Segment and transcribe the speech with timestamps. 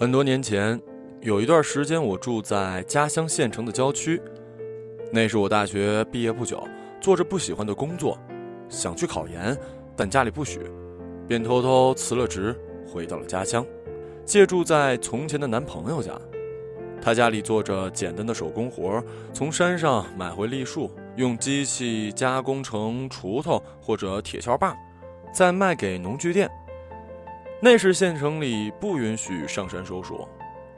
[0.00, 0.80] 很多年前，
[1.22, 4.22] 有一段时间我住在家乡县城的郊区。
[5.12, 6.62] 那是我大学毕业不久，
[7.00, 8.16] 做着不喜欢的工作，
[8.68, 9.58] 想去考研，
[9.96, 10.60] 但家里不许，
[11.26, 12.54] 便偷偷辞了职，
[12.86, 13.66] 回到了家乡，
[14.24, 16.12] 借住在从前的男朋友家。
[17.02, 24.76] 他家里做着简单的手工活，从山上买回栗树，用机器加工成锄头或者铁锹把，
[25.34, 26.48] 再卖给农具店。
[27.60, 30.28] 那时县城里不允许上山收树，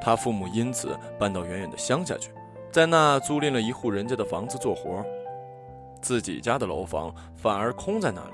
[0.00, 2.30] 他父母因此搬到远远的乡下去，
[2.70, 5.04] 在那租赁了一户人家的房子做活，
[6.00, 8.32] 自己家的楼房反而空在那里。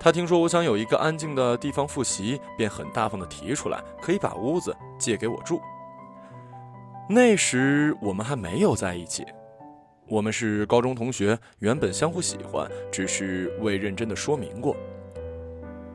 [0.00, 5.60] 他听说我想有一个安静的地方复习，便很大方的提出来可以把屋子借给我住。
[7.08, 9.24] 那时我们还没有在一起，
[10.08, 14.74] 我们是高中同学，原本相互喜欢，只是未认真的说明过。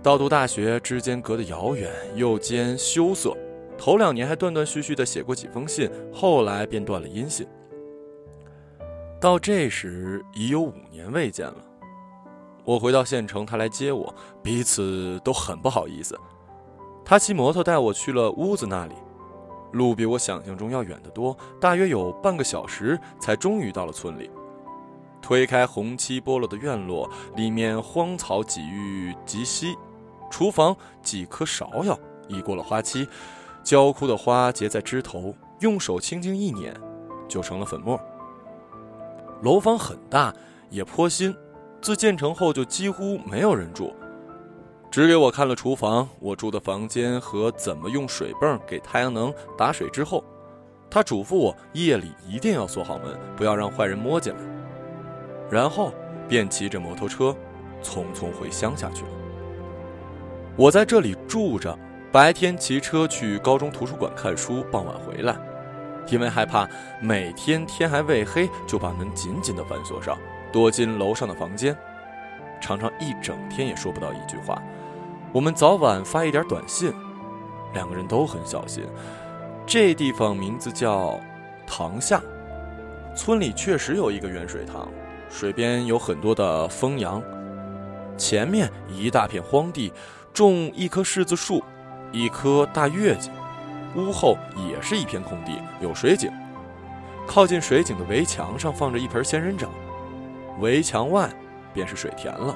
[0.05, 3.35] 到读大学之间隔得遥远，又兼羞涩。
[3.75, 7.47] 头两年还断断续续的写过几封信，后来便断了音信。
[9.19, 11.57] 到这时已有五年未见了。
[12.63, 16.15] 我回到县城，他来接我，彼此都很不好意思。
[17.03, 18.93] 他骑摩托带我去了屋子那里，
[19.71, 24.29] 路比我想象中要远得多，大约有半个小时才终于到了村里。
[25.19, 29.75] 推开红漆剥落的院落，里面荒草几欲及稀。
[30.35, 31.97] 厨房几颗芍药
[32.27, 33.07] 已过了花期，
[33.63, 36.75] 焦枯的花结在枝头，用手轻轻一捻，
[37.25, 37.97] 就成了粉末。
[39.43, 40.33] 楼房很大，
[40.69, 41.33] 也颇新，
[41.81, 43.95] 自建成后就几乎没有人住，
[44.91, 50.21] 只给我看了厨房、我住的房间和怎么用水泵给太阳能打水之后，
[50.89, 54.39] 他嘱咐我夜里一定要锁好门，不要让坏人摸进来，
[55.49, 55.93] 然后
[56.27, 57.33] 便骑着摩托车，
[57.81, 59.09] 匆匆回乡下去了。
[60.57, 61.77] 我在这里住着，
[62.13, 65.35] 白天骑车去高中图书馆看书，傍晚回来。
[66.07, 66.65] 因为害怕
[67.01, 70.17] 每天天还未黑就把门紧紧地反锁上，
[70.53, 71.75] 躲进楼上的房间，
[72.61, 74.61] 常常一整天也说不到一句话。
[75.33, 76.93] 我们早晚发一点短信，
[77.73, 78.85] 两个人都很小心。
[79.65, 81.19] 这地方名字叫
[81.67, 82.21] 塘下，
[83.13, 84.87] 村里确实有一个圆水塘，
[85.29, 87.21] 水边有很多的枫杨，
[88.15, 89.91] 前面一大片荒地。
[90.35, 91.63] 种一棵柿子树，
[92.11, 93.31] 一棵大月季，
[93.95, 94.37] 屋后
[94.69, 96.29] 也是一片空地，有水井。
[97.25, 99.69] 靠近水井的围墙上放着一盆仙人掌，
[100.59, 101.29] 围墙外
[101.73, 102.53] 便是水田了。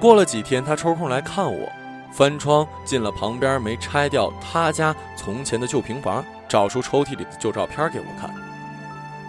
[0.00, 1.68] 过了几天，他抽空来看我，
[2.10, 8.34] 翻窗进了旁边没拆掉他家从前的旧平房，找出抽屉里的旧照片给我看。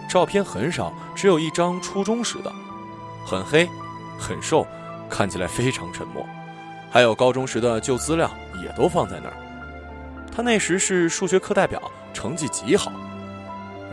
[0.08, 2.50] 照片很少，只有一张初中时的，
[3.26, 3.68] 很黑，
[4.18, 4.66] 很瘦，
[5.10, 6.26] 看起来非常沉默。
[6.96, 9.36] 还有高中时的旧资料也都放在那儿。
[10.34, 12.90] 他那时是数学课代表，成绩极好，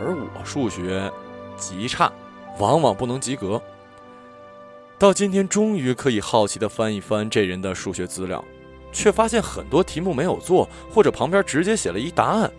[0.00, 1.12] 而我数学
[1.54, 2.10] 极差，
[2.58, 3.60] 往往不能及格。
[4.98, 8.42] 到今天终于可以好奇地翻一翻这人的数学资料，
[8.90, 12.50] 却发现很多题目没有做，或者旁边直接写了一答案，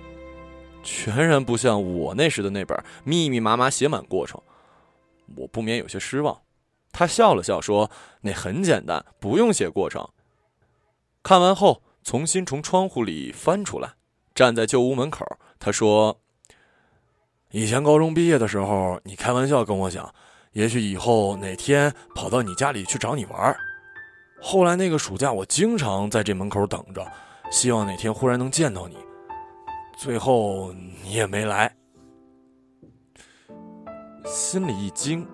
[0.84, 4.40] 全然不像我那时的那本密密麻麻写满过程。
[5.38, 6.40] 我不免有些失望。
[6.92, 7.90] 他笑了笑说
[8.22, 10.08] ：“那很简单，不用写过程。”
[11.26, 13.94] 看完后，重新从窗户里翻出来，
[14.36, 15.26] 站在旧屋门口。
[15.58, 16.20] 他说
[17.50, 20.14] ：“以前高中毕业的时候，你开玩笑跟我讲，
[20.52, 23.58] 也许以后哪天跑到你家里去找你玩。
[24.40, 27.04] 后来那个暑假，我经常在这门口等着，
[27.50, 28.96] 希望哪天忽然能见到你。
[29.98, 30.72] 最后
[31.02, 31.76] 你也没来，
[34.26, 35.28] 心里一惊，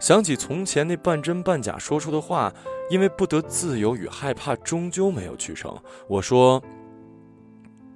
[0.00, 2.50] 想起从前那半真半假说出的话。”
[2.92, 5.74] 因为不得自由与害怕，终究没有去成。
[6.06, 6.62] 我说：“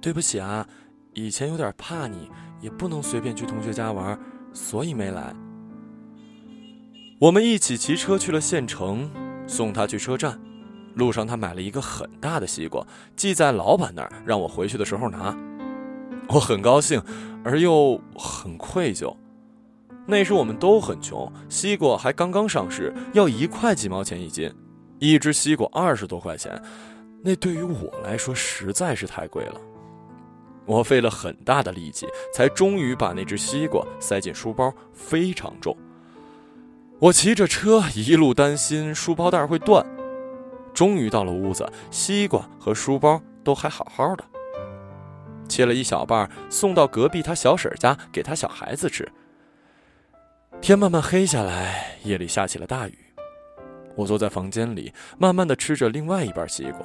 [0.01, 0.67] 对不起啊，
[1.13, 2.27] 以前有点怕你，
[2.59, 4.19] 也不能随便去同学家玩，
[4.51, 5.35] 所以没来。”
[7.21, 9.07] 我们一起骑车去了县城，
[9.45, 10.39] 送他去车站。
[10.95, 12.83] 路上他买了一个很大的西瓜，
[13.15, 15.37] 寄在老板那儿，让我回去的时候拿。
[16.29, 16.99] 我很高兴，
[17.43, 19.15] 而又很愧疚。
[20.07, 24.51] 那时我们都很穷，西瓜还刚刚上市，要一块几毛钱一斤。
[24.99, 26.61] 一只西瓜二十多块钱，
[27.23, 29.61] 那对于我来说实在是太贵了。
[30.65, 35.75] 我费了很大的力气，才终于把那只西瓜塞进书包，非常重。
[36.99, 39.85] 我骑着车，一路担心书包带会断。
[40.73, 44.23] 终于到了屋子，西瓜和书包都还好好的。
[45.47, 49.09] 切了一小半，送到隔壁他小婶家给他小孩子吃。
[50.59, 53.06] 天慢慢黑下来，夜里下起了大雨。
[53.97, 56.81] 我坐在房间里，慢慢的吃着另外一半西瓜。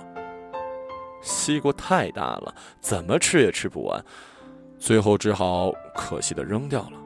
[1.20, 4.04] 西瓜太大了，怎么吃也吃不完，
[4.78, 6.98] 最后只好可惜的扔掉了。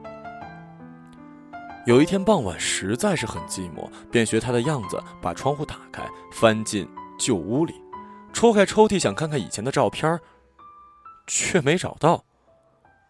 [1.85, 6.89] 有一天傍晚，实在是很寂寞，便学他的样子，把窗户打开，翻进
[7.19, 7.75] 旧屋里，
[8.33, 10.19] 抽开抽屉想看看以前的照片，
[11.27, 12.23] 却没找到。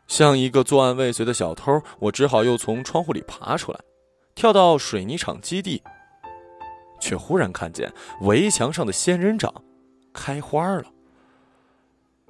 [0.07, 3.79] 像一个作案未遂的小偷，我只好又从窗户里爬出来，
[4.35, 5.81] 跳到水泥厂基地，
[6.99, 7.91] 却忽然看见
[8.21, 9.53] 围墙上的仙人掌
[10.13, 10.85] 开花了。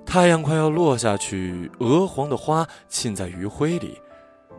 [0.05, 3.99] 太阳快要落下去，鹅黄的花浸在余晖里，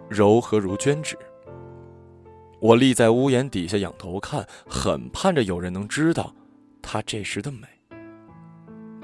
[0.08, 1.16] 柔和如绢纸。
[2.60, 6.34] 我立在屋檐底下仰头看，很盼着有人能知道
[6.82, 7.66] 他这时的美。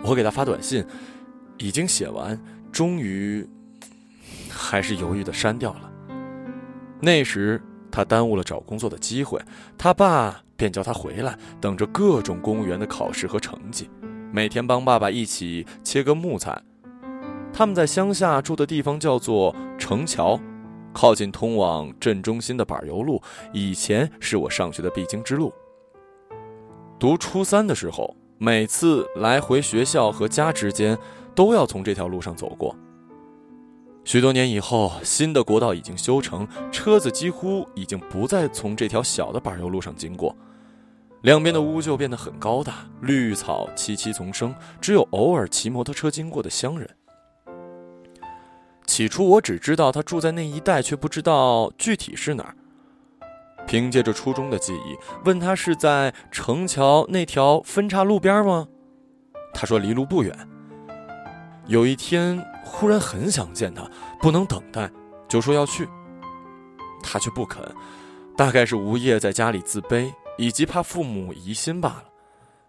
[0.03, 0.85] 我给他发短信，
[1.57, 2.39] 已经写完，
[2.71, 3.49] 终于
[4.51, 5.91] 还是犹豫的删掉了。
[7.01, 7.63] 那时
[7.95, 9.41] 他耽误了找工作的机会，
[9.79, 13.89] 他爸便叫他回来，等着各种公务员的考试和成绩。
[14.33, 16.61] 每天帮爸爸一起切割木材。
[17.53, 20.37] 他们在乡下住的地方叫做城桥，
[20.93, 23.23] 靠近通往镇中心的柏油路。
[23.53, 25.53] 以前是我上学的必经之路。
[26.99, 30.99] 读初三的时候，每次来回学校和家之间
[31.33, 32.75] 都要从这条路上走过。
[34.05, 40.37] 许多年以后，新的国道已经修成，车子几乎已经不再从这条小的柏油路上经过。
[41.23, 46.89] 两边的屋就变得很高大，绿草萋萋丛生，只有偶尔骑摩托车经过的乡人。
[48.87, 52.55] 起初我只知道他住在那一带，却不知道具体是哪儿。
[53.67, 58.69] 凭借着初中的记忆，问他是在城桥那条分岔路边吗？
[59.55, 60.37] 他说离路不远。
[61.67, 63.89] 有一天忽然很想见他，
[64.21, 64.91] 不能等待，
[65.29, 65.89] 就说要去。
[67.03, 67.63] 他却不肯，
[68.37, 70.13] 大概是无业，在家里自卑。
[70.37, 72.05] 以及怕父母疑心罢了，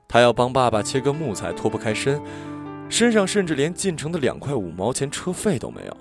[0.07, 2.21] 他要帮爸爸切割木材，脱不开身，
[2.89, 5.97] 身上甚至连进城的两块五毛钱车费都没有。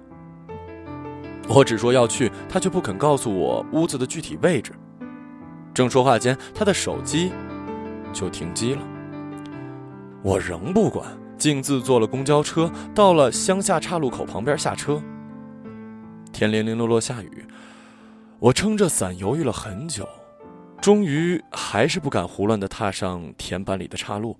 [1.49, 4.73] 我只说要去，他却不肯告诉我屋子的具体位置。
[5.73, 7.33] 正说话间，他的手机
[8.13, 8.83] 就停机了。
[10.23, 15.03] 我仍不管，径自坐了公交车，到了乡下岔路口旁边下车。
[16.33, 17.45] 天零零落落下雨，
[18.39, 20.09] 我撑着伞犹豫了很久。
[20.81, 24.37] 终于还是不敢胡乱地踏上田板里的岔路。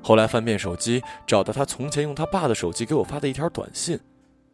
[0.00, 3.98] 后来翻遍手机，找到他从前用他爸的手机给我发的一条短信，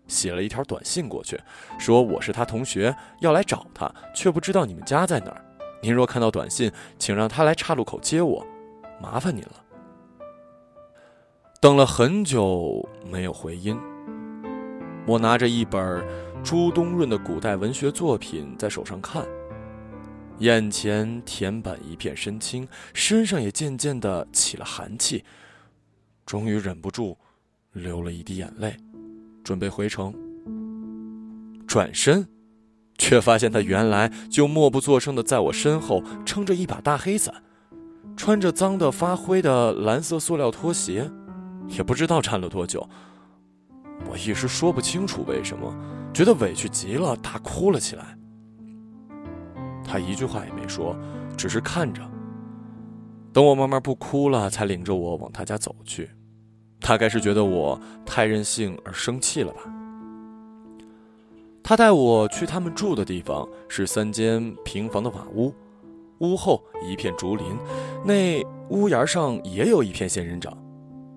[0.06, 1.38] 写了一条短信过去，
[1.78, 5.44] 说我是他同学，要来找他，却不知道你们家在哪儿。
[5.82, 8.46] 您若看到短信，请让他来岔路口接我，
[9.02, 9.63] 麻烦您了。
[11.64, 13.74] 等了很久没有回音，
[15.06, 16.06] 我拿着一本
[16.44, 19.26] 朱东润的古代文学作品在手上看。
[20.40, 25.24] 眼前田板一片深青，身上也渐渐的起了寒气，
[26.26, 27.16] 终于忍不住
[27.72, 28.76] 流了一滴眼泪，
[29.42, 30.12] 准备回城。
[31.66, 32.28] 转身，
[32.98, 37.42] 却发现他原来就默不作声的在我身后撑着一把大黑伞，
[38.18, 41.10] 穿着脏的发灰的蓝色塑料拖鞋，
[41.68, 42.88] 也不知道站了多久。
[44.10, 45.72] 我一时说不清楚为什么，
[46.12, 48.18] 觉得委屈极了，大哭了起来。
[49.84, 50.96] 他一句话也没说，
[51.36, 52.02] 只是看着。
[53.32, 56.10] 等我慢慢不哭了，才领着我往他家走去。
[56.80, 59.60] 大概是觉得我太任性而生气了吧。
[61.62, 65.54] 他带我去他们住的地方，是三间平房的瓦屋，
[66.18, 67.46] 屋后一片竹林，
[68.04, 70.56] 那屋檐上也有一片仙人掌。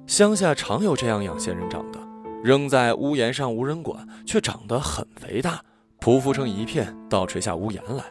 [0.07, 1.99] 乡下常有这样养仙人掌的，
[2.41, 5.61] 扔在屋檐上无人管，却长得很肥大，
[5.99, 8.05] 匍匐成一片，倒垂下屋檐来。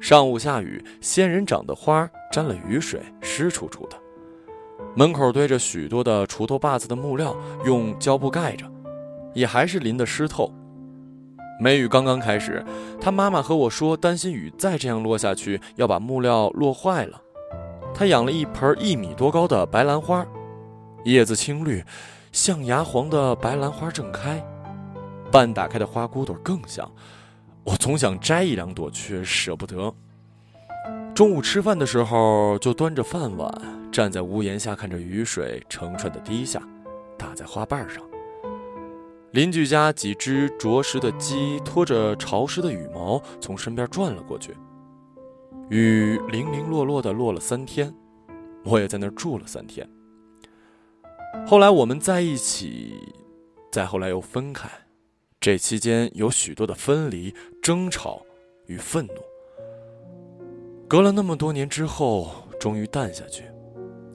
[0.00, 3.96] 上午下雨，仙人掌的花沾了雨水，湿楚楚的。
[4.94, 8.64] 门口堆着许多的锄头把子的木料，用胶布盖着，
[9.34, 10.52] 也还是淋得湿透。
[11.60, 12.64] 梅雨刚刚开始，
[13.00, 17.20] 他妈妈和我说，担心雨再这样落下去，要把木料落坏了。
[17.92, 20.24] 他养了一盆一米多高的白兰花，
[21.04, 21.84] 叶子青绿，
[22.30, 24.40] 象牙黄的白兰花正开，
[25.32, 26.88] 半打开的花骨朵更香。
[27.64, 29.92] 我总想摘一两朵，却舍不得。
[31.14, 33.52] 中午吃饭的时候，就端着饭碗
[33.90, 36.62] 站在屋檐下，看着雨水成串的滴下，
[37.18, 38.02] 打在花瓣上。
[39.32, 44.54] 邻居家几只啄食的鸡拖着潮湿的羽毛从身边转了过去。
[45.68, 47.92] 雨零零落落的落了三天，
[48.64, 49.88] 我也在那儿住了三天。
[51.46, 52.94] 后来我们在一起，
[53.70, 54.68] 再后来又分开。
[55.40, 58.24] 这期间有许多的分离、争吵
[58.66, 59.14] 与愤怒。
[60.88, 63.44] 隔了那么多年之后，终于淡下去。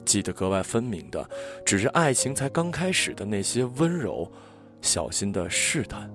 [0.04, 1.28] 记得格外分明的，
[1.66, 4.30] 只是爱情才刚开始的那些温柔、
[4.80, 6.10] 小心的试探。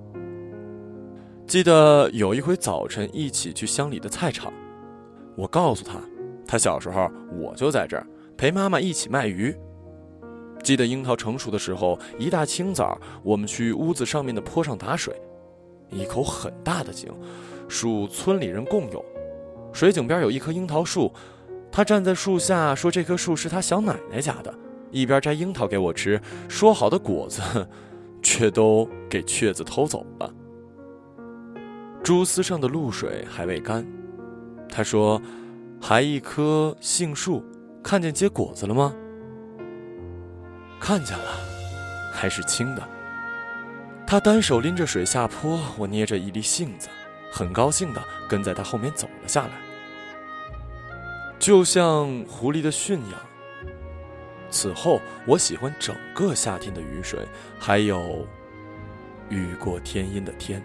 [1.46, 4.52] 记得有一回早晨一起去乡里的菜场，
[5.36, 6.02] 我告诉他，
[6.48, 7.08] 他小时候
[7.40, 9.56] 我就在这儿陪妈妈一起卖鱼。
[10.64, 15.14] 记得樱桃成熟的时候，一大清早我们去屋子上面的坡上打水，
[15.90, 17.14] 一口很大的井，
[17.68, 19.04] 属村里人共有。
[19.74, 21.12] 水井边有一棵樱桃树。
[21.76, 24.54] 他站在树下说：“这棵树是他小奶奶家的，
[24.92, 27.42] 一边摘樱桃给我吃，说好的果子，
[28.22, 30.32] 却都给雀子偷走了。
[32.04, 33.84] 蛛丝上的露水还未干。”
[34.70, 35.20] 他说
[35.82, 37.44] ：“还一棵杏树，
[37.84, 38.94] 看见结果子了吗？”
[40.84, 41.40] 看见了，
[42.12, 42.84] 还是青的。
[44.06, 46.90] 他单手拎着水下坡，我捏着一粒杏子，
[47.32, 49.52] 很高兴的跟在他后面走了下来。
[51.40, 53.20] 就像狐狸的驯养。
[54.50, 57.26] 此后，我喜欢整个夏天的雨水，
[57.58, 58.28] 还有
[59.30, 60.62] 雨过天阴的天。